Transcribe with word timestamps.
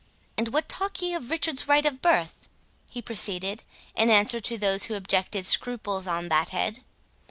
—And 0.35 0.47
what 0.47 0.67
talk 0.67 0.99
ye 1.03 1.13
of 1.13 1.29
Richard's 1.29 1.67
right 1.67 1.85
of 1.85 2.01
birth?" 2.01 2.49
he 2.89 3.03
proceeded, 3.03 3.61
in 3.95 4.09
answer 4.09 4.39
to 4.39 4.57
those 4.57 4.85
who 4.85 4.95
objected 4.95 5.45
scruples 5.45 6.07
on 6.07 6.27
that 6.29 6.49
head. 6.49 6.79